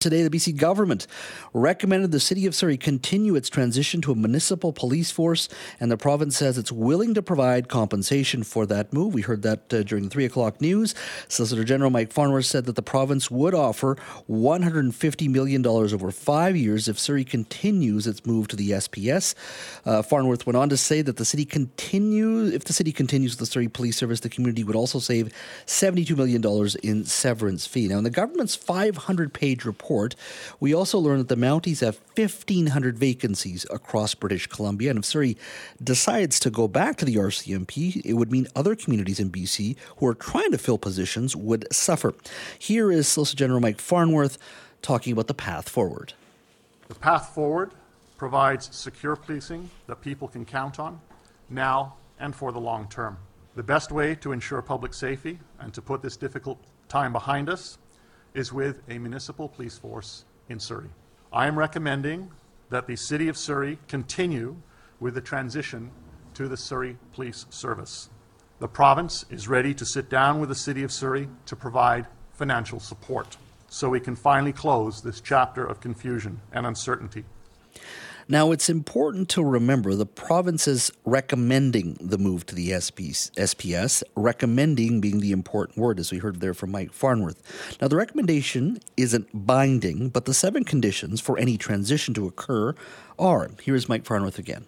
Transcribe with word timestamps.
Today, 0.00 0.22
the 0.22 0.30
BC 0.30 0.56
government 0.56 1.06
recommended 1.52 2.10
the 2.10 2.20
City 2.20 2.46
of 2.46 2.54
Surrey 2.54 2.78
continue 2.78 3.36
its 3.36 3.50
transition 3.50 4.00
to 4.00 4.12
a 4.12 4.14
municipal 4.14 4.72
police 4.72 5.10
force, 5.10 5.46
and 5.78 5.90
the 5.90 5.98
province 5.98 6.38
says 6.38 6.56
it's 6.56 6.72
willing 6.72 7.12
to 7.12 7.20
provide 7.20 7.68
compensation 7.68 8.42
for 8.42 8.64
that 8.64 8.94
move. 8.94 9.12
We 9.12 9.20
heard 9.20 9.42
that 9.42 9.70
uh, 9.74 9.82
during 9.82 10.04
the 10.04 10.08
3 10.08 10.24
o'clock 10.24 10.58
news. 10.58 10.94
Solicitor 11.28 11.64
General 11.64 11.90
Mike 11.90 12.14
Farnworth 12.14 12.46
said 12.46 12.64
that 12.64 12.76
the 12.76 12.82
province 12.82 13.30
would 13.30 13.52
offer 13.52 13.98
$150 14.30 15.28
million 15.28 15.66
over 15.66 16.10
five 16.10 16.56
years 16.56 16.88
if 16.88 16.98
Surrey 16.98 17.22
continues 17.22 18.06
its 18.06 18.24
move 18.24 18.48
to 18.48 18.56
the 18.56 18.70
SPS. 18.70 19.34
Uh, 19.84 20.00
Farnworth 20.00 20.46
went 20.46 20.56
on 20.56 20.70
to 20.70 20.78
say 20.78 21.02
that 21.02 21.18
the 21.18 21.26
city 21.26 21.44
continue, 21.44 22.46
if 22.46 22.64
the 22.64 22.72
city 22.72 22.90
continues 22.90 23.36
the 23.36 23.44
Surrey 23.44 23.68
Police 23.68 23.98
Service, 23.98 24.20
the 24.20 24.30
community 24.30 24.64
would 24.64 24.76
also 24.76 24.98
save 24.98 25.30
$72 25.66 26.16
million 26.16 26.42
in 26.82 27.04
severance 27.04 27.66
fee. 27.66 27.86
Now, 27.86 27.98
in 27.98 28.04
the 28.04 28.08
government's 28.08 28.56
500 28.56 29.34
page 29.34 29.66
report, 29.66 29.89
report, 29.90 30.14
we 30.60 30.72
also 30.72 30.98
learned 30.98 31.20
that 31.20 31.34
the 31.34 31.40
Mounties 31.40 31.80
have 31.80 31.98
1,500 32.16 32.96
vacancies 32.96 33.66
across 33.70 34.14
British 34.14 34.46
Columbia. 34.46 34.90
And 34.90 35.00
if 35.00 35.04
Surrey 35.04 35.36
decides 35.82 36.38
to 36.40 36.50
go 36.50 36.68
back 36.68 36.96
to 36.98 37.04
the 37.04 37.16
RCMP, 37.16 38.00
it 38.04 38.14
would 38.14 38.30
mean 38.30 38.46
other 38.54 38.76
communities 38.76 39.18
in 39.18 39.30
BC 39.30 39.76
who 39.96 40.06
are 40.06 40.14
trying 40.14 40.52
to 40.52 40.58
fill 40.58 40.78
positions 40.78 41.34
would 41.34 41.66
suffer. 41.72 42.14
Here 42.58 42.92
is 42.92 43.08
Solicitor 43.08 43.38
General 43.38 43.60
Mike 43.60 43.80
Farnworth 43.80 44.38
talking 44.80 45.12
about 45.12 45.26
the 45.26 45.34
path 45.34 45.68
forward. 45.68 46.12
The 46.88 46.94
path 46.94 47.34
forward 47.34 47.72
provides 48.16 48.74
secure 48.74 49.16
policing 49.16 49.68
that 49.88 50.00
people 50.00 50.28
can 50.28 50.44
count 50.44 50.78
on 50.78 51.00
now 51.48 51.94
and 52.20 52.34
for 52.34 52.52
the 52.52 52.60
long 52.60 52.86
term. 52.88 53.16
The 53.56 53.62
best 53.64 53.90
way 53.90 54.14
to 54.16 54.30
ensure 54.30 54.62
public 54.62 54.94
safety 54.94 55.40
and 55.58 55.74
to 55.74 55.82
put 55.82 56.00
this 56.00 56.16
difficult 56.16 56.58
time 56.88 57.12
behind 57.12 57.48
us 57.48 57.78
is 58.34 58.52
with 58.52 58.82
a 58.88 58.98
municipal 58.98 59.48
police 59.48 59.78
force 59.78 60.24
in 60.48 60.60
Surrey. 60.60 60.90
I 61.32 61.46
am 61.46 61.58
recommending 61.58 62.30
that 62.70 62.86
the 62.86 62.96
City 62.96 63.28
of 63.28 63.36
Surrey 63.36 63.78
continue 63.88 64.56
with 65.00 65.14
the 65.14 65.20
transition 65.20 65.90
to 66.34 66.48
the 66.48 66.56
Surrey 66.56 66.96
Police 67.12 67.46
Service. 67.50 68.08
The 68.60 68.68
province 68.68 69.24
is 69.30 69.48
ready 69.48 69.74
to 69.74 69.84
sit 69.84 70.08
down 70.08 70.38
with 70.38 70.48
the 70.48 70.54
City 70.54 70.82
of 70.82 70.92
Surrey 70.92 71.28
to 71.46 71.56
provide 71.56 72.06
financial 72.32 72.80
support 72.80 73.36
so 73.68 73.88
we 73.88 74.00
can 74.00 74.16
finally 74.16 74.52
close 74.52 75.02
this 75.02 75.20
chapter 75.20 75.64
of 75.64 75.80
confusion 75.80 76.40
and 76.52 76.66
uncertainty. 76.66 77.24
Now, 78.30 78.52
it's 78.52 78.68
important 78.68 79.28
to 79.30 79.42
remember 79.42 79.96
the 79.96 80.06
provinces 80.06 80.92
recommending 81.04 81.98
the 82.00 82.16
move 82.16 82.46
to 82.46 82.54
the 82.54 82.70
SPS, 82.70 84.04
recommending 84.14 85.00
being 85.00 85.18
the 85.18 85.32
important 85.32 85.76
word, 85.76 85.98
as 85.98 86.12
we 86.12 86.18
heard 86.18 86.38
there 86.38 86.54
from 86.54 86.70
Mike 86.70 86.92
Farnworth. 86.92 87.42
Now, 87.82 87.88
the 87.88 87.96
recommendation 87.96 88.78
isn't 88.96 89.26
binding, 89.34 90.10
but 90.10 90.26
the 90.26 90.32
seven 90.32 90.62
conditions 90.62 91.20
for 91.20 91.40
any 91.40 91.58
transition 91.58 92.14
to 92.14 92.28
occur 92.28 92.76
are. 93.18 93.50
Here 93.62 93.74
is 93.74 93.88
Mike 93.88 94.06
Farnworth 94.06 94.38
again. 94.38 94.66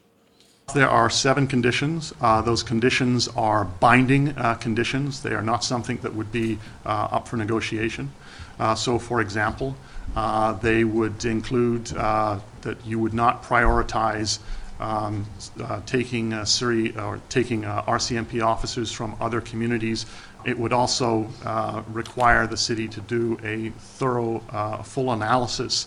There 0.74 0.88
are 0.88 1.10
seven 1.10 1.46
conditions. 1.46 2.14
Uh, 2.18 2.40
those 2.40 2.62
conditions 2.62 3.28
are 3.28 3.66
binding 3.66 4.30
uh, 4.38 4.54
conditions. 4.54 5.22
They 5.22 5.34
are 5.34 5.42
not 5.42 5.64
something 5.64 5.98
that 5.98 6.14
would 6.14 6.32
be 6.32 6.58
uh, 6.86 7.08
up 7.10 7.28
for 7.28 7.36
negotiation. 7.36 8.10
Uh, 8.58 8.74
so, 8.74 8.98
for 8.98 9.20
example, 9.20 9.76
uh, 10.16 10.54
they 10.54 10.84
would 10.84 11.26
include 11.26 11.94
uh, 11.94 12.40
that 12.62 12.86
you 12.86 12.98
would 12.98 13.12
not 13.12 13.42
prioritize 13.42 14.38
um, 14.82 15.24
uh, 15.60 15.80
taking 15.86 16.32
uh, 16.32 16.44
Surrey 16.44 16.96
or 16.98 17.20
taking 17.28 17.64
uh, 17.64 17.82
RCMP 17.84 18.44
officers 18.44 18.90
from 18.92 19.16
other 19.20 19.40
communities. 19.40 20.06
It 20.44 20.58
would 20.58 20.72
also 20.72 21.28
uh, 21.44 21.82
require 21.88 22.48
the 22.48 22.56
city 22.56 22.88
to 22.88 23.00
do 23.02 23.38
a 23.44 23.70
thorough, 23.70 24.40
full 24.84 25.12
analysis 25.12 25.86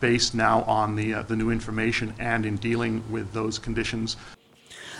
based 0.00 0.34
now 0.34 0.62
on 0.64 0.96
the 0.96 1.22
the 1.22 1.34
new 1.34 1.50
information 1.50 2.12
and 2.18 2.44
in 2.44 2.56
dealing 2.56 3.02
with 3.10 3.32
those 3.32 3.58
conditions. 3.58 4.16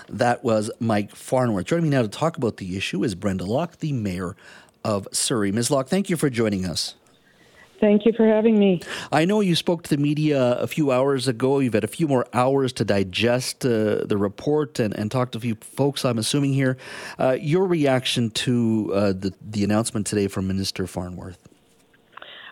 That 0.09 0.43
was 0.43 0.71
Mike 0.81 1.15
Farnworth. 1.15 1.67
Joining 1.67 1.85
me 1.85 1.91
now 1.91 2.03
to 2.03 2.09
talk 2.09 2.39
about 2.39 2.57
the 2.57 2.77
issue 2.77 3.05
is 3.05 3.15
Brenda 3.15 3.45
Locke, 3.45 3.79
the 3.79 3.93
mayor 3.93 4.35
of 4.83 5.07
Surrey. 5.13 5.53
Ms. 5.53 5.71
Locke, 5.71 5.89
thank 5.89 6.09
you 6.09 6.17
for 6.17 6.31
joining 6.31 6.65
us. 6.65 6.95
Thank 7.81 8.05
you 8.05 8.13
for 8.13 8.27
having 8.27 8.59
me. 8.59 8.83
I 9.11 9.25
know 9.25 9.41
you 9.41 9.57
spoke 9.57 9.83
to 9.85 9.91
the 9.91 10.01
media 10.01 10.53
a 10.59 10.67
few 10.67 10.93
hours 10.93 11.27
ago. 11.27 11.61
You've 11.61 11.73
had 11.73 11.85
a 11.85 11.89
few 11.89 12.07
more 12.07 12.27
hours 12.35 12.73
to 12.75 12.85
digest 12.85 13.65
uh, 13.65 14.05
the 14.05 14.19
report 14.19 14.79
and, 14.79 14.95
and 14.95 15.11
talk 15.11 15.33
to 15.33 15.39
a 15.39 15.41
few 15.41 15.55
folks, 15.55 16.05
I'm 16.05 16.19
assuming, 16.19 16.53
here. 16.53 16.77
Uh, 17.19 17.39
your 17.41 17.67
reaction 17.67 18.31
to 18.31 18.91
uh, 18.95 19.13
the, 19.13 19.33
the 19.41 19.65
announcement 19.65 20.07
today 20.07 20.29
from 20.29 20.47
Minister 20.47 20.87
Farnworth? 20.87 21.39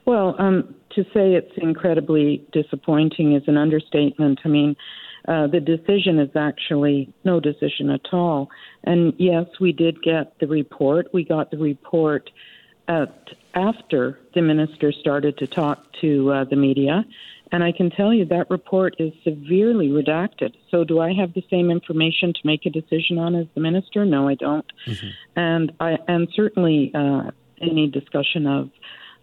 Well, 0.07 0.35
um, 0.39 0.75
to 0.95 1.05
say 1.13 1.35
it's 1.35 1.53
incredibly 1.59 2.47
disappointing 2.53 3.35
is 3.35 3.43
an 3.47 3.59
understatement. 3.59 4.41
I 4.47 4.49
mean, 4.49 4.77
uh, 5.29 5.47
the 5.47 5.61
decision 5.61 6.19
is 6.19 6.31
actually 6.35 7.13
no 7.25 7.39
decision 7.39 7.91
at 7.91 8.01
all. 8.13 8.49
And 8.85 9.13
yes, 9.19 9.45
we 9.61 9.73
did 9.73 10.03
get 10.03 10.39
the 10.41 10.47
report. 10.47 11.09
We 11.13 11.25
got 11.25 11.51
the 11.51 11.59
report 11.59 12.31
at, 12.89 13.31
after 13.55 14.19
the 14.35 14.43
minister 14.43 14.93
started 14.93 15.39
to 15.39 15.47
talk 15.47 15.85
to 16.01 16.33
uh, 16.33 16.45
the 16.45 16.57
media. 16.57 17.05
And 17.51 17.65
I 17.65 17.73
can 17.73 17.91
tell 17.91 18.13
you 18.13 18.27
that 18.27 18.51
report 18.51 18.97
is 18.99 19.13
severely 19.25 19.89
redacted. 19.89 20.55
So, 20.71 20.85
do 20.85 21.01
I 21.01 21.15
have 21.15 21.33
the 21.33 21.43
same 21.49 21.71
information 21.71 22.35
to 22.35 22.41
make 22.45 22.67
a 22.67 22.71
decision 22.71 23.19
on 23.19 23.35
as 23.35 23.47
the 23.55 23.61
minister? 23.61 24.05
No, 24.05 24.29
I 24.29 24.35
don't. 24.35 24.71
Mm-hmm. 24.87 25.09
And 25.37 25.73
I 25.81 25.99
and 26.09 26.29
certainly 26.35 26.93
uh, 26.95 27.31
any 27.61 27.87
discussion 27.87 28.47
of 28.47 28.71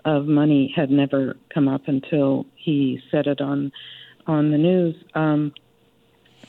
of 0.06 0.26
money 0.26 0.74
had 0.76 0.90
never 0.90 1.36
come 1.54 1.68
up 1.68 1.88
until 1.88 2.48
he 2.56 3.00
said 3.12 3.28
it 3.28 3.42
on 3.42 3.72
on 4.26 4.52
the 4.52 4.58
news. 4.58 4.96
Um, 5.14 5.54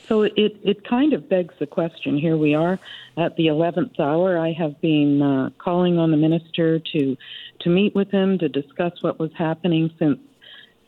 so 0.07 0.21
it, 0.21 0.33
it 0.35 0.87
kind 0.87 1.13
of 1.13 1.29
begs 1.29 1.53
the 1.59 1.67
question. 1.67 2.17
Here 2.17 2.37
we 2.37 2.53
are 2.53 2.79
at 3.17 3.35
the 3.35 3.47
11th 3.47 3.99
hour. 3.99 4.37
I 4.37 4.53
have 4.53 4.79
been 4.81 5.21
uh, 5.21 5.49
calling 5.57 5.97
on 5.97 6.11
the 6.11 6.17
minister 6.17 6.79
to 6.79 7.17
to 7.61 7.69
meet 7.69 7.95
with 7.95 8.11
him 8.11 8.37
to 8.37 8.47
discuss 8.47 8.93
what 9.01 9.19
was 9.19 9.31
happening 9.37 9.89
since 9.99 10.19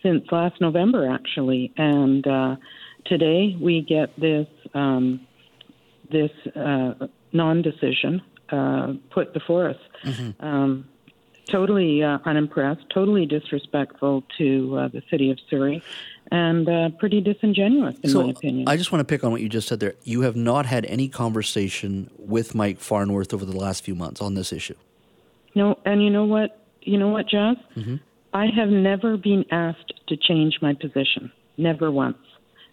since 0.03 0.23
last 0.31 0.61
November, 0.61 1.09
actually. 1.09 1.73
And 1.77 2.25
uh, 2.25 2.55
today 3.05 3.57
we 3.59 3.81
get 3.81 4.17
this 4.19 4.47
um, 4.73 5.27
this 6.11 6.31
uh, 6.55 7.07
non-decision 7.33 8.21
uh, 8.51 8.93
put 9.11 9.33
before 9.33 9.69
us. 9.69 9.77
Mm-hmm. 10.05 10.45
Um, 10.45 10.87
totally 11.51 12.03
uh, 12.03 12.19
unimpressed, 12.25 12.83
totally 12.89 13.25
disrespectful 13.25 14.23
to 14.37 14.77
uh, 14.77 14.87
the 14.87 15.01
city 15.09 15.31
of 15.31 15.39
Surrey, 15.49 15.81
and 16.31 16.69
uh, 16.69 16.89
pretty 16.99 17.21
disingenuous, 17.21 17.95
in 18.03 18.09
so 18.09 18.23
my 18.23 18.29
opinion. 18.29 18.67
I 18.67 18.77
just 18.77 18.91
want 18.91 19.01
to 19.01 19.05
pick 19.05 19.23
on 19.23 19.31
what 19.31 19.41
you 19.41 19.49
just 19.49 19.67
said 19.67 19.79
there. 19.79 19.95
You 20.03 20.21
have 20.21 20.35
not 20.35 20.65
had 20.65 20.85
any 20.85 21.07
conversation 21.07 22.09
with 22.17 22.55
Mike 22.55 22.79
Farnworth 22.79 23.33
over 23.33 23.45
the 23.45 23.57
last 23.57 23.83
few 23.83 23.95
months 23.95 24.21
on 24.21 24.35
this 24.35 24.53
issue. 24.53 24.75
No, 25.55 25.77
and 25.85 26.03
you 26.03 26.09
know 26.09 26.25
what? 26.25 26.65
You 26.81 26.97
know 26.97 27.09
what, 27.09 27.27
Jazz? 27.27 27.57
Mm-hmm. 27.75 27.95
I 28.33 28.47
have 28.55 28.69
never 28.69 29.17
been 29.17 29.45
asked 29.51 29.93
to 30.07 30.15
change 30.15 30.59
my 30.61 30.73
position. 30.73 31.31
Never 31.57 31.91
once. 31.91 32.17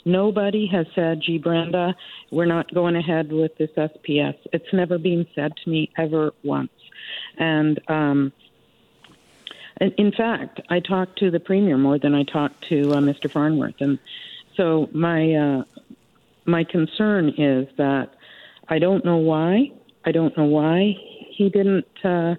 Nobody 0.05 0.69
has 0.69 0.87
said, 0.95 1.21
gee, 1.21 1.39
Brenda, 1.39 1.97
we're 2.31 2.47
not 2.47 2.73
going 2.73 2.95
ahead 2.95 3.33
with 3.33 3.57
this 3.59 3.71
SPS. 3.77 4.37
It's 4.53 4.73
never 4.73 4.99
been 4.99 5.27
said 5.35 5.53
to 5.65 5.71
me 5.71 5.91
ever 5.99 6.33
once. 6.45 6.71
And 7.39 7.81
um, 7.89 8.33
in 9.81 10.13
fact, 10.13 10.61
I 10.69 10.81
talked 10.81 11.19
to 11.19 11.31
the 11.31 11.41
premier 11.41 11.77
more 11.77 11.99
than 11.99 12.15
I 12.15 12.25
talked 12.25 12.69
to 12.69 12.93
uh, 12.93 12.97
Mr. 12.97 13.31
Farnworth, 13.31 13.81
and 13.81 13.99
so 14.57 14.89
my 14.93 15.35
uh, 15.35 15.65
my 16.47 16.65
concern 16.65 17.31
is 17.37 17.69
that 17.77 18.11
I 18.69 18.79
don't 18.79 19.05
know 19.05 19.19
why. 19.19 19.71
I 20.05 20.13
don't 20.13 20.37
know 20.37 20.45
why 20.45 20.95
he 21.37 21.51
didn't 21.51 22.05
uh, 22.05 22.37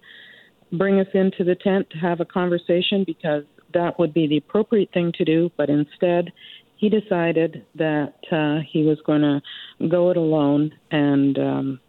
bring 0.71 0.99
us 0.99 1.07
into 1.13 1.43
the 1.43 1.55
tent 1.55 1.89
to 1.91 1.97
have 1.97 2.19
a 2.19 2.25
conversation 2.25 3.03
because 3.05 3.43
that 3.73 3.99
would 3.99 4.13
be 4.13 4.27
the 4.27 4.37
appropriate 4.37 4.91
thing 4.93 5.11
to 5.17 5.25
do. 5.25 5.51
But 5.57 5.69
instead, 5.69 6.31
he 6.77 6.89
decided 6.89 7.65
that 7.75 8.15
uh, 8.31 8.59
he 8.67 8.83
was 8.83 8.99
going 9.05 9.21
to 9.21 9.41
go 9.87 10.09
it 10.09 10.17
alone 10.17 10.73
and 10.91 11.37
um, 11.37 11.79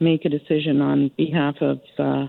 make 0.00 0.24
a 0.24 0.28
decision 0.28 0.80
on 0.80 1.10
behalf 1.16 1.56
of 1.60 1.80
uh, 1.98 2.26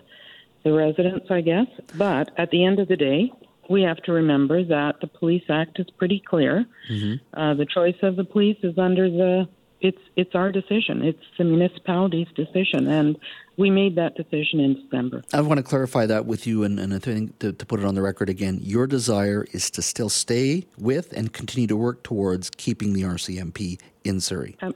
the 0.63 0.73
residents, 0.73 1.27
I 1.29 1.41
guess. 1.41 1.67
But 1.95 2.31
at 2.37 2.51
the 2.51 2.65
end 2.65 2.79
of 2.79 2.87
the 2.87 2.97
day, 2.97 3.31
we 3.69 3.83
have 3.83 3.97
to 4.03 4.11
remember 4.11 4.63
that 4.63 4.99
the 4.99 5.07
Police 5.07 5.43
Act 5.49 5.79
is 5.79 5.87
pretty 5.97 6.19
clear. 6.19 6.65
Mm-hmm. 6.89 7.39
Uh, 7.39 7.53
the 7.53 7.65
choice 7.65 7.95
of 8.01 8.15
the 8.15 8.23
police 8.23 8.57
is 8.63 8.77
under 8.77 9.09
the 9.09 9.47
it's 9.81 10.01
it's 10.15 10.35
our 10.35 10.51
decision. 10.51 11.03
It's 11.03 11.23
the 11.37 11.45
municipality's 11.45 12.27
decision, 12.35 12.87
and 12.87 13.17
we 13.55 13.69
made 13.69 13.95
that 13.95 14.15
decision 14.15 14.59
in 14.59 14.73
December. 14.73 15.23
I 15.33 15.41
want 15.41 15.57
to 15.57 15.63
clarify 15.63 16.05
that 16.05 16.25
with 16.25 16.45
you, 16.45 16.63
and, 16.63 16.79
and 16.79 16.93
I 16.93 16.99
think 16.99 17.39
to, 17.39 17.53
to 17.53 17.65
put 17.65 17.79
it 17.79 17.85
on 17.85 17.95
the 17.95 18.01
record 18.01 18.29
again, 18.29 18.59
your 18.61 18.87
desire 18.87 19.45
is 19.53 19.71
to 19.71 19.81
still 19.81 20.09
stay 20.09 20.65
with 20.77 21.13
and 21.13 21.31
continue 21.31 21.67
to 21.67 21.77
work 21.77 22.03
towards 22.03 22.49
keeping 22.49 22.93
the 22.93 23.03
RCMP 23.03 23.79
in 24.03 24.19
Surrey. 24.19 24.57
Um, 24.61 24.75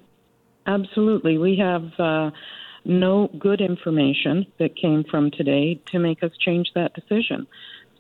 absolutely, 0.66 1.38
we 1.38 1.58
have. 1.58 1.92
Uh, 2.00 2.32
no 2.86 3.30
good 3.40 3.62
information 3.62 4.46
that 4.60 4.76
came 4.76 5.04
from 5.10 5.32
today 5.32 5.80
to 5.92 6.00
make 6.00 6.24
us 6.24 6.32
change 6.40 6.72
that 6.76 6.94
decision. 6.94 7.48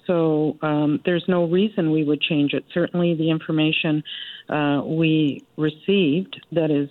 So 0.06 0.58
um, 0.62 1.00
there's 1.06 1.24
no 1.28 1.46
reason 1.46 1.92
we 1.92 2.04
would 2.04 2.22
change 2.22 2.54
it. 2.54 2.66
Certainly, 2.74 3.16
the 3.16 3.30
information 3.30 4.04
uh, 4.50 4.82
we 4.86 5.44
received 5.58 6.42
that 6.52 6.72
is 6.72 6.90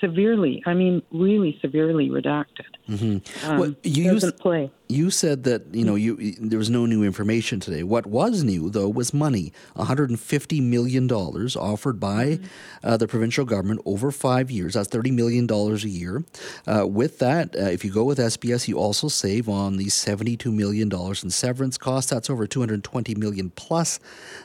severely, 0.00 0.62
I 0.66 0.74
mean, 0.74 1.02
really 1.10 1.58
severely 1.60 2.08
redacted. 2.08 2.74
Mm-hmm. 2.88 3.50
Um, 3.50 3.58
well, 3.58 3.74
you 3.82 4.12
doesn't 4.12 4.38
play. 4.38 4.70
You 4.88 5.10
said 5.10 5.44
that 5.44 5.74
you 5.74 5.84
know 5.84 5.94
you 5.94 6.34
there 6.38 6.58
was 6.58 6.68
no 6.68 6.84
new 6.84 7.02
information 7.02 7.58
today. 7.58 7.82
What 7.82 8.06
was 8.06 8.44
new 8.44 8.68
though 8.68 8.90
was 8.90 9.14
money, 9.14 9.52
150 9.74 10.60
million 10.60 11.06
dollars 11.06 11.56
offered 11.56 11.98
by 11.98 12.24
mm-hmm. 12.24 12.44
uh, 12.86 12.98
the 12.98 13.08
provincial 13.08 13.46
government 13.46 13.80
over 13.86 14.10
five 14.10 14.50
years. 14.50 14.74
That's 14.74 14.88
30 14.88 15.12
million 15.12 15.46
dollars 15.46 15.84
a 15.84 15.88
year. 15.88 16.24
Uh, 16.66 16.86
with 16.86 17.18
that, 17.20 17.56
uh, 17.56 17.62
if 17.62 17.84
you 17.84 17.90
go 17.90 18.04
with 18.04 18.18
SPS, 18.18 18.68
you 18.68 18.78
also 18.78 19.08
save 19.08 19.48
on 19.48 19.78
the 19.78 19.88
72 19.88 20.52
million 20.52 20.90
dollars 20.90 21.24
in 21.24 21.30
severance 21.30 21.78
costs. 21.78 22.10
That's 22.10 22.28
over 22.28 22.46
220 22.46 23.14
million 23.14 23.48
plus 23.50 23.98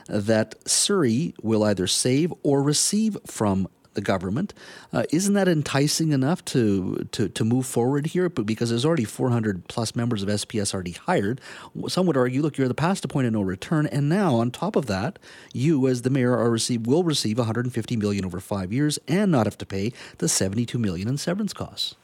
that 0.08 0.54
Surrey 0.66 1.34
will 1.42 1.62
either 1.64 1.86
save 1.86 2.32
or 2.42 2.62
receive 2.62 3.16
from 3.26 3.68
the 3.94 4.00
government. 4.00 4.54
Uh, 4.92 5.02
isn't 5.10 5.34
that 5.34 5.48
enticing 5.48 6.12
enough 6.12 6.44
to, 6.46 7.08
to, 7.12 7.28
to 7.28 7.44
move 7.44 7.66
forward 7.66 8.06
here? 8.06 8.28
But 8.28 8.46
because 8.46 8.70
there's 8.70 8.84
already 8.84 9.04
400 9.04 9.66
plus 9.68 9.96
members 9.96 10.22
of 10.22 10.28
SPS 10.28 10.72
already 10.72 10.92
hired, 10.92 11.40
some 11.88 12.06
would 12.06 12.16
argue, 12.16 12.42
look, 12.42 12.56
you're 12.56 12.68
the 12.68 12.74
past 12.74 13.04
a 13.04 13.08
point 13.08 13.26
of 13.26 13.32
no 13.32 13.42
return, 13.42 13.86
and 13.86 14.08
now 14.08 14.36
on 14.36 14.50
top 14.50 14.76
of 14.76 14.86
that, 14.86 15.18
you 15.52 15.88
as 15.88 16.02
the 16.02 16.10
mayor 16.10 16.36
are 16.36 16.50
receive 16.50 16.86
will 16.86 17.02
receive 17.02 17.38
150 17.38 17.96
million 17.96 18.24
over 18.24 18.40
five 18.40 18.72
years 18.72 18.98
and 19.08 19.30
not 19.30 19.46
have 19.46 19.58
to 19.58 19.66
pay 19.66 19.92
the 20.18 20.28
72 20.28 20.78
million 20.78 21.08
in 21.08 21.16
severance 21.16 21.52
costs. 21.52 21.96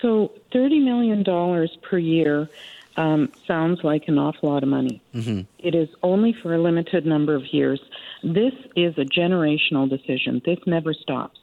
So 0.00 0.32
30 0.52 0.80
million 0.80 1.22
dollars 1.22 1.76
per 1.82 1.98
year 1.98 2.48
um, 2.96 3.30
sounds 3.46 3.80
like 3.82 4.04
an 4.08 4.18
awful 4.18 4.50
lot 4.50 4.62
of 4.62 4.68
money. 4.68 5.02
Mm-hmm. 5.14 5.42
It 5.58 5.74
is 5.74 5.88
only 6.02 6.34
for 6.42 6.54
a 6.54 6.58
limited 6.58 7.06
number 7.06 7.34
of 7.34 7.42
years. 7.52 7.80
This 8.22 8.54
is 8.74 8.94
a 8.98 9.04
generational 9.04 9.88
decision. 9.88 10.42
This 10.44 10.58
never 10.66 10.94
stops. 10.94 11.38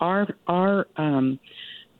Our 0.00 0.28
our 0.46 0.86
um, 0.96 1.38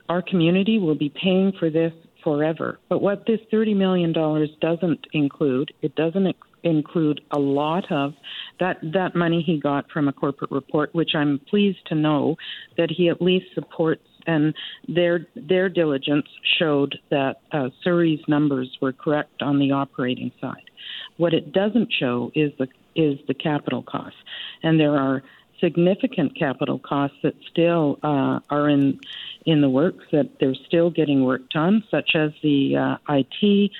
our 0.08 0.22
community 0.22 0.78
will 0.78 0.94
be 0.94 1.08
paying 1.10 1.52
for 1.58 1.70
this 1.70 1.92
forever. 2.22 2.78
But 2.88 3.02
what 3.02 3.26
this 3.26 3.40
thirty 3.50 3.74
million 3.74 4.12
dollars 4.12 4.50
doesn't 4.60 5.06
include, 5.12 5.72
it 5.82 5.94
doesn't 5.94 6.26
ex- 6.26 6.38
include 6.62 7.20
a 7.30 7.38
lot 7.38 7.90
of 7.90 8.14
that 8.60 8.78
that 8.82 9.14
money 9.14 9.42
he 9.44 9.58
got 9.58 9.90
from 9.90 10.08
a 10.08 10.12
corporate 10.12 10.50
report, 10.50 10.94
which 10.94 11.10
I'm 11.14 11.40
pleased 11.50 11.84
to 11.86 11.94
know 11.94 12.36
that 12.76 12.90
he 12.90 13.08
at 13.08 13.20
least 13.20 13.46
supports 13.54 14.06
and 14.26 14.54
their 14.88 15.26
their 15.34 15.68
diligence 15.68 16.26
showed 16.58 16.98
that 17.10 17.40
uh, 17.52 17.70
Surrey's 17.82 18.20
numbers 18.28 18.76
were 18.80 18.92
correct 18.92 19.42
on 19.42 19.58
the 19.58 19.72
operating 19.72 20.32
side. 20.40 20.70
What 21.16 21.34
it 21.34 21.52
doesn't 21.52 21.92
show 21.92 22.32
is 22.34 22.52
the 22.58 22.68
is 22.94 23.18
the 23.26 23.34
capital 23.34 23.82
costs, 23.82 24.18
and 24.62 24.78
there 24.78 24.96
are 24.96 25.22
significant 25.60 26.36
capital 26.36 26.78
costs 26.78 27.16
that 27.22 27.34
still 27.50 27.98
uh, 28.02 28.40
are 28.50 28.68
in 28.68 29.00
in 29.46 29.60
the 29.60 29.70
works 29.70 30.04
that 30.12 30.38
they're 30.38 30.54
still 30.66 30.90
getting 30.90 31.24
worked 31.24 31.56
on, 31.56 31.82
such 31.90 32.14
as 32.14 32.32
the 32.42 32.76
uh, 32.76 32.96
IT 33.08 33.70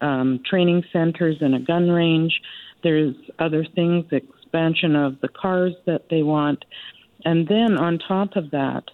um, 0.00 0.40
training 0.44 0.84
centers 0.92 1.36
and 1.40 1.54
a 1.54 1.60
gun 1.60 1.90
range. 1.90 2.40
There's 2.82 3.14
other 3.38 3.64
things, 3.64 4.06
expansion 4.10 4.96
of 4.96 5.20
the 5.20 5.28
cars 5.28 5.74
that 5.86 6.08
they 6.08 6.22
want, 6.22 6.64
and 7.24 7.48
then 7.48 7.76
on 7.78 7.98
top 7.98 8.36
of 8.36 8.50
that, 8.50 8.84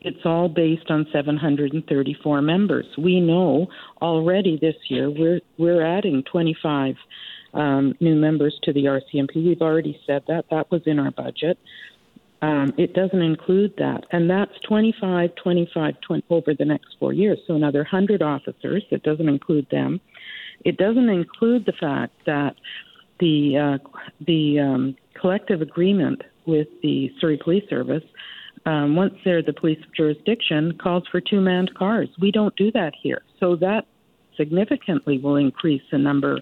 it's 0.00 0.24
all 0.24 0.48
based 0.48 0.90
on 0.90 1.06
734 1.12 2.42
members. 2.42 2.86
We 2.96 3.20
know 3.20 3.68
already 4.00 4.58
this 4.60 4.76
year 4.88 5.10
we're 5.10 5.40
we're 5.58 5.84
adding 5.84 6.22
25 6.30 6.96
um, 7.54 7.94
new 8.00 8.14
members 8.14 8.58
to 8.64 8.72
the 8.72 8.84
RCMP. 8.84 9.36
We've 9.36 9.62
already 9.62 10.00
said 10.06 10.22
that 10.28 10.46
that 10.50 10.70
was 10.70 10.82
in 10.86 10.98
our 10.98 11.10
budget. 11.10 11.58
Um, 12.40 12.72
it 12.78 12.94
doesn't 12.94 13.20
include 13.20 13.74
that, 13.78 14.04
and 14.12 14.30
that's 14.30 14.52
25, 14.68 15.34
25 15.34 16.00
20, 16.00 16.24
over 16.30 16.54
the 16.54 16.64
next 16.64 16.94
four 17.00 17.12
years. 17.12 17.38
So 17.48 17.56
another 17.56 17.80
100 17.80 18.22
officers. 18.22 18.84
It 18.90 19.02
doesn't 19.02 19.28
include 19.28 19.66
them. 19.70 20.00
It 20.64 20.76
doesn't 20.76 21.08
include 21.08 21.66
the 21.66 21.72
fact 21.72 22.14
that 22.26 22.54
the 23.18 23.58
uh, 23.58 23.88
the 24.24 24.60
um, 24.60 24.96
collective 25.20 25.62
agreement 25.62 26.22
with 26.46 26.68
the 26.82 27.12
Surrey 27.20 27.38
Police 27.42 27.68
Service 27.68 28.04
um, 28.68 28.94
once 28.94 29.14
they're 29.24 29.42
the 29.42 29.54
police 29.54 29.82
jurisdiction, 29.96 30.76
calls 30.76 31.04
for 31.10 31.22
two 31.22 31.40
manned 31.40 31.74
cars. 31.74 32.08
We 32.20 32.30
don't 32.30 32.54
do 32.56 32.70
that 32.72 32.92
here. 33.02 33.22
So 33.40 33.56
that 33.56 33.86
significantly 34.36 35.18
will 35.18 35.36
increase 35.36 35.80
the 35.90 35.96
number 35.96 36.38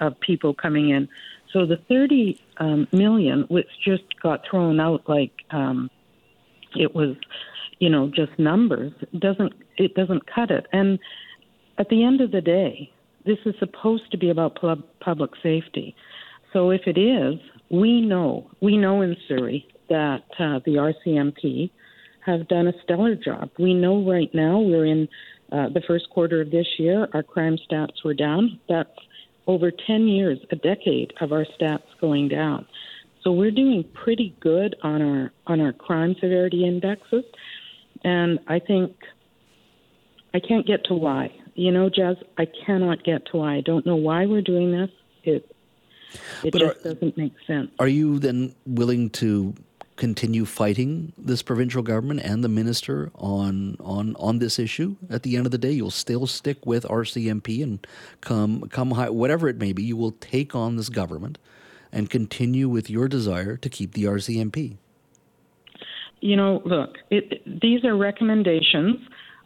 of 0.00 0.18
people 0.18 0.52
coming 0.52 0.90
in. 0.90 1.08
So 1.52 1.64
the 1.64 1.76
30 1.88 2.40
um, 2.56 2.88
million, 2.90 3.44
which 3.48 3.68
just 3.84 4.02
got 4.20 4.42
thrown 4.50 4.80
out 4.80 5.08
like 5.08 5.30
um, 5.52 5.88
it 6.74 6.92
was, 6.92 7.14
you 7.78 7.88
know, 7.88 8.10
just 8.12 8.36
numbers, 8.36 8.92
doesn't 9.16 9.52
it 9.76 9.94
doesn't 9.94 10.24
cut 10.26 10.50
it. 10.50 10.66
And 10.72 10.98
at 11.78 11.88
the 11.88 12.02
end 12.02 12.20
of 12.20 12.32
the 12.32 12.40
day, 12.40 12.92
this 13.24 13.38
is 13.46 13.54
supposed 13.60 14.10
to 14.10 14.18
be 14.18 14.28
about 14.30 14.60
pub- 14.60 14.82
public 14.98 15.30
safety. 15.40 15.94
So 16.52 16.70
if 16.70 16.82
it 16.86 16.98
is, 16.98 17.38
we 17.70 18.00
know 18.00 18.50
we 18.60 18.76
know 18.76 19.02
in 19.02 19.16
Surrey 19.28 19.64
that 19.88 20.24
uh, 20.38 20.60
the 20.64 20.92
RCMP 21.06 21.70
have 22.24 22.48
done 22.48 22.68
a 22.68 22.72
stellar 22.82 23.14
job. 23.14 23.50
We 23.58 23.74
know 23.74 24.08
right 24.08 24.32
now 24.34 24.60
we're 24.60 24.86
in 24.86 25.08
uh, 25.50 25.68
the 25.70 25.80
first 25.86 26.10
quarter 26.10 26.42
of 26.42 26.50
this 26.50 26.66
year, 26.78 27.08
our 27.14 27.22
crime 27.22 27.58
stats 27.70 28.04
were 28.04 28.14
down. 28.14 28.60
That's 28.68 28.90
over 29.46 29.70
10 29.70 30.06
years, 30.06 30.38
a 30.50 30.56
decade 30.56 31.14
of 31.20 31.32
our 31.32 31.46
stats 31.58 31.84
going 32.00 32.28
down. 32.28 32.66
So 33.24 33.32
we're 33.32 33.50
doing 33.50 33.84
pretty 33.94 34.36
good 34.40 34.76
on 34.82 35.02
our 35.02 35.32
on 35.46 35.60
our 35.60 35.72
crime 35.72 36.14
severity 36.20 36.64
indexes, 36.64 37.24
and 38.04 38.38
I 38.46 38.60
think 38.60 38.96
I 40.32 40.40
can't 40.40 40.66
get 40.66 40.84
to 40.84 40.94
why. 40.94 41.34
You 41.54 41.72
know, 41.72 41.90
Jazz, 41.90 42.16
I 42.36 42.46
cannot 42.64 43.02
get 43.02 43.26
to 43.26 43.38
why. 43.38 43.56
I 43.56 43.60
don't 43.60 43.84
know 43.84 43.96
why 43.96 44.26
we're 44.26 44.42
doing 44.42 44.70
this. 44.70 44.90
It 45.24 45.56
it 46.44 46.52
but 46.52 46.60
just 46.60 46.86
are, 46.86 46.94
doesn't 46.94 47.16
make 47.16 47.34
sense. 47.46 47.70
Are 47.80 47.88
you 47.88 48.18
then 48.20 48.54
willing 48.66 49.10
to 49.10 49.54
continue 49.98 50.46
fighting 50.46 51.12
this 51.18 51.42
provincial 51.42 51.82
government 51.82 52.20
and 52.20 52.42
the 52.42 52.48
minister 52.48 53.10
on 53.16 53.76
on 53.80 54.16
on 54.16 54.38
this 54.38 54.58
issue. 54.58 54.96
At 55.10 55.24
the 55.24 55.36
end 55.36 55.44
of 55.44 55.52
the 55.52 55.58
day, 55.58 55.72
you'll 55.72 55.90
still 55.90 56.26
stick 56.26 56.64
with 56.64 56.84
RCMP 56.84 57.62
and 57.62 57.86
come 58.22 58.62
come 58.70 58.92
high, 58.92 59.10
whatever 59.10 59.48
it 59.48 59.58
may 59.58 59.74
be. 59.74 59.82
You 59.82 59.96
will 59.96 60.12
take 60.12 60.54
on 60.54 60.76
this 60.76 60.88
government 60.88 61.36
and 61.92 62.08
continue 62.08 62.68
with 62.68 62.88
your 62.88 63.08
desire 63.08 63.56
to 63.58 63.68
keep 63.68 63.92
the 63.92 64.04
RCMP. 64.04 64.76
You 66.20 66.36
know, 66.36 66.62
look, 66.64 66.96
it, 67.10 67.42
these 67.60 67.84
are 67.84 67.96
recommendations 67.96 68.96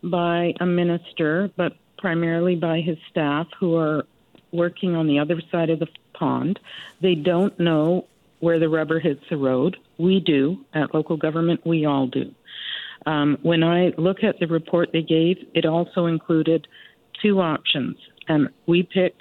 by 0.03 0.55
a 0.61 0.67
minister, 0.67 1.51
but 1.57 1.77
primarily 1.99 2.57
by 2.57 2.81
his 2.81 2.99
staff 3.11 3.47
who 3.59 3.77
are 3.77 4.07
working 4.53 4.97
on 4.97 5.07
the 5.07 5.19
other 5.19 5.41
side 5.51 5.71
of 5.71 5.79
the 5.79 5.89
pond. 6.15 6.59
They 7.01 7.15
don't 7.15 7.59
know 7.59 8.07
where 8.43 8.59
the 8.59 8.69
rubber 8.69 8.99
hits 8.99 9.23
the 9.31 9.37
road. 9.37 9.77
We 9.99 10.19
do. 10.19 10.59
At 10.75 10.93
local 10.93 11.17
government, 11.17 11.61
we 11.65 11.87
all 11.87 12.09
do. 12.09 12.35
Um, 13.07 13.39
when 13.43 13.63
I 13.63 13.93
look 13.97 14.25
at 14.25 14.41
the 14.41 14.49
report 14.49 14.91
they 14.93 15.03
gave, 15.03 15.37
it 15.55 15.65
also 15.65 16.07
included 16.07 16.67
two 17.23 17.41
options, 17.41 17.97
and 18.27 18.49
we 18.67 18.83
pick 18.83 19.15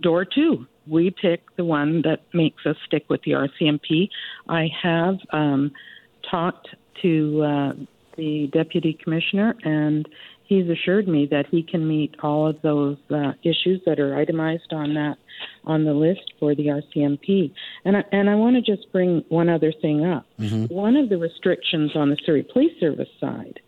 door 0.00 0.24
two. 0.24 0.66
We 0.86 1.10
pick 1.10 1.42
the 1.56 1.64
one 1.64 2.00
that 2.02 2.20
makes 2.32 2.64
us 2.64 2.76
stick 2.86 3.04
with 3.10 3.20
the 3.22 3.32
RCMP. 3.32 4.08
I 4.48 4.68
have 4.82 5.16
um, 5.30 5.70
talked 6.30 6.68
to 7.02 7.42
uh, 7.42 7.72
the 8.16 8.48
deputy 8.50 8.98
commissioner, 9.02 9.54
and 9.62 10.08
he's 10.44 10.68
assured 10.68 11.08
me 11.08 11.26
that 11.30 11.46
he 11.50 11.62
can 11.62 11.86
meet 11.86 12.14
all 12.22 12.48
of 12.48 12.60
those 12.62 12.96
uh, 13.10 13.32
issues 13.42 13.80
that 13.86 13.98
are 13.98 14.16
itemized 14.16 14.72
on 14.72 14.94
that 14.94 15.16
on 15.64 15.84
the 15.84 15.92
list 15.92 16.32
for 16.38 16.54
the 16.54 16.66
RCMP. 16.66 17.52
And 17.84 17.96
I, 17.96 18.04
and 18.12 18.30
I 18.30 18.34
want 18.34 18.56
to 18.56 18.62
just 18.62 18.90
bring 18.92 19.24
one 19.28 19.48
other 19.48 19.72
thing 19.72 20.04
up. 20.04 20.26
Mm-hmm. 20.38 20.72
One 20.72 20.96
of 20.96 21.08
the 21.08 21.18
restrictions 21.18 21.92
on 21.94 22.10
the 22.10 22.16
Surrey 22.24 22.46
Police 22.52 22.78
Service 22.78 23.08
side 23.20 23.60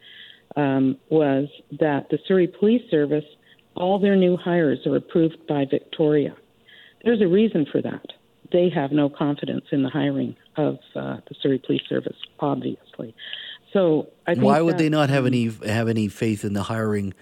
um, 0.57 0.97
was 1.11 1.49
that 1.81 2.09
the 2.11 2.19
Surrey 2.27 2.47
Police 2.47 2.83
Service, 2.91 3.25
all 3.75 3.99
their 3.99 4.17
new 4.17 4.37
hires 4.37 4.81
are 4.87 4.97
approved 4.97 5.47
by 5.49 5.65
Victoria. 5.69 6.37
There's 7.05 7.23
a 7.23 7.29
reason 7.29 7.67
for 7.71 7.83
that. 7.83 8.07
They 8.53 8.71
have 8.75 8.93
no 8.93 9.09
confidence 9.09 9.65
in 9.73 9.83
the 9.83 9.91
hiring 9.91 10.37
of 10.57 10.77
uh, 10.95 11.17
the 11.29 11.35
Surrey 11.43 11.61
Police 11.65 11.83
Service, 11.89 12.17
obviously. 12.41 13.15
So 13.73 14.09
why 14.37 14.61
would 14.61 14.79
they 14.79 14.89
not 14.89 15.11
have 15.11 15.27
any 15.27 15.51
have 15.67 15.89
any 15.89 16.09
faith 16.09 16.45
in 16.45 16.53
the 16.53 16.63
hiring 16.65 17.15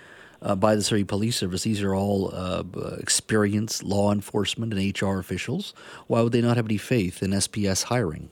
uh, 0.44 0.54
by 0.54 0.74
the 0.74 0.82
Surrey 0.82 1.04
Police 1.04 1.36
Service. 1.36 1.62
These 1.62 1.82
are 1.82 1.94
all 1.94 2.32
uh, 2.32 2.62
experienced 2.98 3.82
law 3.82 4.12
enforcement 4.12 4.72
and 4.72 5.02
HR 5.02 5.18
officials. 5.18 5.74
Why 6.06 6.20
would 6.20 6.32
they 6.32 6.42
not 6.42 6.56
have 6.56 6.66
any 6.66 6.76
faith 6.76 7.22
in 7.22 7.30
SPS 7.30 7.84
hiring? 7.84 8.28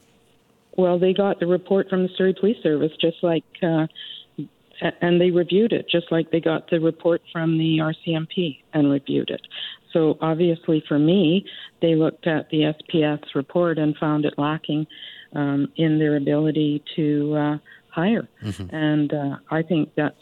Well, 0.77 0.99
they 0.99 1.13
got 1.13 1.41
the 1.41 1.47
report 1.47 1.89
from 1.89 2.03
the 2.03 2.09
Surrey 2.17 2.35
Police 2.39 2.63
Service, 2.63 2.93
just 3.01 3.23
like, 3.23 3.45
uh, 3.63 3.87
and 5.01 5.21
they 5.21 5.31
reviewed 5.31 5.73
it, 5.73 5.87
just 5.91 6.11
like 6.11 6.31
they 6.31 6.41
got 6.41 6.71
the 6.71 6.81
report 6.81 7.23
from 7.33 7.59
the 7.59 7.79
RCMP 7.79 8.59
and 8.73 8.91
reviewed 8.91 9.31
it. 9.31 9.43
So 9.93 10.17
obviously, 10.21 10.83
for 10.89 10.99
me, 10.99 11.45
they 11.83 11.95
looked 11.95 12.27
at 12.27 12.49
the 12.51 12.73
SPS 12.73 13.23
report 13.35 13.79
and 13.79 13.95
found 13.97 14.25
it 14.25 14.35
lacking 14.39 14.87
um, 15.35 15.71
in 15.77 15.99
their 15.99 16.17
ability 16.17 16.83
to 16.97 17.59
hire, 17.93 18.29
mm-hmm. 18.43 18.75
and 18.75 19.13
uh, 19.13 19.37
I 19.51 19.63
think 19.63 19.91
that's 19.95 20.17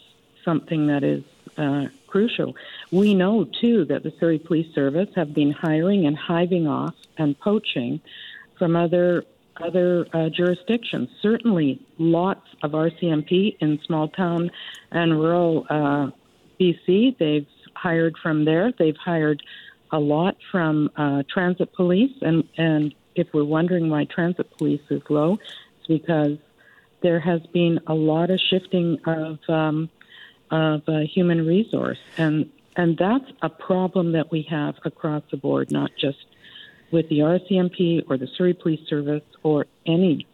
something 0.44 0.86
that 0.88 1.04
is 1.04 1.22
uh, 1.56 1.86
crucial. 2.06 2.54
We 2.90 3.14
know 3.14 3.46
too 3.60 3.84
that 3.86 4.02
the 4.02 4.12
Surrey 4.18 4.38
Police 4.38 4.74
Service 4.74 5.08
have 5.16 5.34
been 5.34 5.52
hiring 5.52 6.06
and 6.06 6.16
hiving 6.16 6.66
off 6.66 6.94
and 7.18 7.38
poaching 7.38 8.00
from 8.58 8.76
other 8.76 9.24
other 9.56 10.06
uh, 10.14 10.28
jurisdictions. 10.30 11.08
Certainly, 11.20 11.80
lots 11.98 12.46
of 12.62 12.72
RCMP 12.72 13.56
in 13.60 13.78
small 13.86 14.08
town 14.08 14.50
and 14.90 15.20
rural 15.20 15.66
uh, 15.68 16.10
BC. 16.58 17.18
They've 17.18 17.46
hired 17.74 18.16
from 18.22 18.44
there. 18.44 18.72
They've 18.78 18.96
hired 18.96 19.42
a 19.92 19.98
lot 19.98 20.36
from 20.50 20.90
uh, 20.96 21.22
transit 21.28 21.72
police, 21.74 22.16
and 22.22 22.44
and 22.56 22.94
if 23.14 23.28
we're 23.34 23.44
wondering 23.44 23.90
why 23.90 24.04
transit 24.04 24.56
police 24.56 24.82
is 24.90 25.02
low, 25.08 25.38
it's 25.78 25.86
because 25.88 26.38
there 27.02 27.20
has 27.20 27.40
been 27.52 27.80
a 27.86 27.94
lot 27.94 28.30
of 28.30 28.40
shifting 28.50 28.98
of 29.06 29.38
um, 29.48 29.90
of 30.50 30.82
uh, 30.88 31.00
human 31.00 31.46
resource, 31.46 31.98
and 32.18 32.50
and 32.76 32.96
that's 32.96 33.30
a 33.42 33.48
problem 33.48 34.12
that 34.12 34.30
we 34.30 34.42
have 34.50 34.76
across 34.84 35.22
the 35.30 35.36
board, 35.36 35.70
not 35.70 35.90
just 35.98 36.18
with 36.90 37.08
the 37.08 37.20
RCMP 37.20 38.04
or 38.08 38.16
the 38.16 38.26
Surrey 38.36 38.54
Police 38.54 38.86
Service 38.88 39.22
or 39.42 39.66
any 39.86 40.26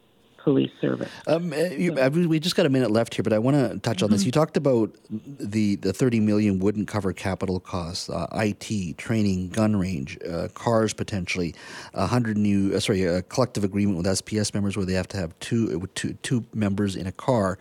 police 0.47 0.71
service. 0.81 1.11
Um, 1.27 1.53
uh, 1.53 1.57
you, 1.57 1.93
we 2.29 2.39
just 2.39 2.55
got 2.55 2.67
a 2.67 2.69
minute 2.69 2.93
left 2.93 3.15
here, 3.15 3.25
but 3.25 3.33
I 3.33 3.39
want 3.41 3.57
to 3.57 3.81
touch 3.81 4.01
on 4.01 4.07
mm-hmm. 4.07 4.15
this. 4.15 4.25
You 4.25 4.31
talked 4.31 4.57
about 4.57 4.95
the 5.11 5.75
the 5.75 5.93
thirty 5.93 6.21
million 6.21 6.61
wouldn't 6.61 6.87
cover 6.87 7.13
capital 7.13 7.59
costs, 7.59 8.09
uh, 8.09 8.29
IT, 8.33 8.97
training, 8.97 9.49
gun 9.49 9.75
range, 9.75 10.17
uh, 10.23 10.47
cars 10.55 10.95
potentially, 10.95 11.53
a 11.95 12.07
hundred 12.07 12.39
new 12.39 12.73
uh, 12.77 12.79
sorry 12.79 13.03
a 13.03 13.23
collective 13.23 13.65
agreement 13.65 13.97
with 13.99 14.07
SPS 14.07 14.55
members 14.55 14.77
where 14.77 14.87
they 14.87 14.93
have 14.93 15.09
to 15.09 15.17
have 15.17 15.37
two 15.41 15.81
uh, 15.83 15.87
two, 15.97 16.13
two 16.23 16.45
members 16.55 16.95
in 16.95 17.09
a 17.09 17.13
car. 17.13 17.59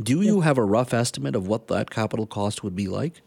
Do 0.00 0.22
you 0.22 0.42
have 0.42 0.58
a 0.58 0.64
rough 0.64 0.94
estimate 0.94 1.34
of 1.34 1.48
what 1.48 1.66
that 1.66 1.90
capital 1.90 2.24
cost 2.24 2.62
would 2.62 2.76
be 2.76 2.86
like? 2.86 3.20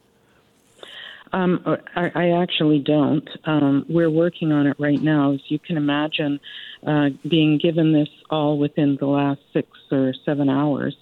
Um, 1.33 1.61
I, 1.95 2.11
I, 2.13 2.41
actually 2.41 2.79
don't. 2.79 3.29
Um, 3.45 3.85
we're 3.87 4.09
working 4.09 4.51
on 4.51 4.67
it 4.67 4.75
right 4.79 5.01
now. 5.01 5.33
As 5.33 5.39
you 5.47 5.59
can 5.59 5.77
imagine, 5.77 6.39
uh, 6.85 7.11
being 7.27 7.57
given 7.57 7.93
this 7.93 8.09
all 8.29 8.57
within 8.57 8.97
the 8.97 9.05
last 9.05 9.39
six 9.53 9.69
or 9.91 10.13
seven 10.25 10.49
hours, 10.49 10.95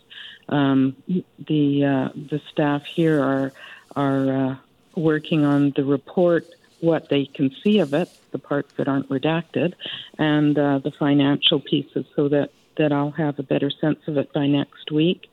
um, 0.47 0.95
the 1.07 1.85
uh, 1.85 2.09
the 2.13 2.41
staff 2.51 2.85
here 2.85 3.21
are 3.23 3.53
are 3.95 4.31
uh, 4.31 4.55
working 4.95 5.45
on 5.45 5.71
the 5.75 5.83
report, 5.83 6.45
what 6.79 7.09
they 7.09 7.25
can 7.25 7.51
see 7.63 7.79
of 7.79 7.93
it, 7.93 8.09
the 8.31 8.39
parts 8.39 8.71
that 8.77 8.87
aren't 8.87 9.09
redacted, 9.09 9.73
and 10.19 10.57
uh, 10.59 10.77
the 10.77 10.91
financial 10.91 11.59
pieces, 11.59 12.05
so 12.15 12.29
that 12.29 12.51
that 12.77 12.91
I'll 12.91 13.11
have 13.11 13.39
a 13.39 13.43
better 13.43 13.71
sense 13.71 13.99
of 14.07 14.17
it 14.17 14.31
by 14.31 14.45
next 14.45 14.91
week 14.91 15.27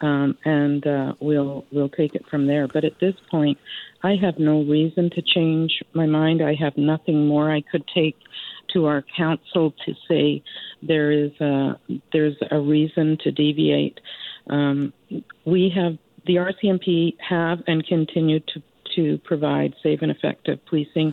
um, 0.00 0.36
and 0.44 0.86
uh, 0.86 1.14
we'll 1.20 1.64
we'll 1.72 1.88
take 1.88 2.14
it 2.14 2.24
from 2.30 2.46
there. 2.46 2.68
But 2.68 2.84
at 2.84 2.98
this 3.00 3.14
point, 3.30 3.58
I 4.02 4.16
have 4.16 4.38
no 4.38 4.62
reason 4.62 5.10
to 5.10 5.22
change 5.22 5.82
my 5.92 6.06
mind. 6.06 6.42
I 6.42 6.54
have 6.54 6.76
nothing 6.76 7.26
more 7.26 7.50
I 7.50 7.62
could 7.62 7.84
take 7.94 8.16
to 8.72 8.86
our 8.86 9.04
council 9.16 9.74
to 9.84 9.94
say 10.08 10.42
there 10.82 11.10
is 11.10 11.32
a 11.40 11.78
there's 12.12 12.36
a 12.50 12.58
reason 12.58 13.18
to 13.24 13.30
deviate. 13.30 14.00
Um, 14.48 14.92
we 15.44 15.72
have 15.74 15.98
the 16.26 16.36
RCMP 16.36 17.16
have 17.20 17.62
and 17.66 17.86
continue 17.86 18.40
to 18.40 18.62
to 18.94 19.18
provide 19.18 19.74
safe 19.82 20.00
and 20.02 20.10
effective 20.10 20.64
policing 20.66 21.12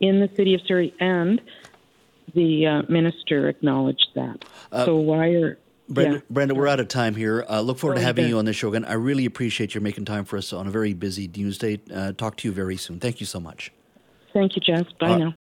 in 0.00 0.20
the 0.20 0.30
city 0.36 0.54
of 0.54 0.60
Surrey, 0.66 0.94
and 1.00 1.40
the 2.34 2.66
uh, 2.66 2.82
minister 2.88 3.48
acknowledged 3.48 4.08
that. 4.14 4.44
Uh, 4.70 4.84
so 4.84 4.96
why 4.96 5.28
are 5.28 5.58
Brenda, 5.88 6.16
yeah. 6.16 6.22
Brenda, 6.30 6.54
we're 6.54 6.66
out 6.66 6.80
of 6.80 6.88
time 6.88 7.14
here. 7.14 7.44
Uh, 7.48 7.60
look 7.60 7.78
forward 7.78 7.96
to 7.96 8.02
having 8.02 8.28
you 8.28 8.38
on 8.38 8.44
the 8.44 8.52
show 8.52 8.68
again. 8.68 8.84
I 8.84 8.94
really 8.94 9.24
appreciate 9.24 9.74
you 9.74 9.80
making 9.80 10.04
time 10.04 10.24
for 10.24 10.36
us 10.36 10.52
on 10.52 10.66
a 10.66 10.70
very 10.70 10.94
busy 10.94 11.28
news 11.28 11.58
day. 11.58 11.80
Uh, 11.92 12.12
talk 12.12 12.36
to 12.38 12.48
you 12.48 12.52
very 12.52 12.76
soon. 12.76 12.98
Thank 12.98 13.20
you 13.20 13.26
so 13.26 13.38
much. 13.38 13.72
Thank 14.32 14.56
you, 14.56 14.60
Jess. 14.60 14.84
Bye 14.98 15.10
uh, 15.10 15.18
now. 15.18 15.34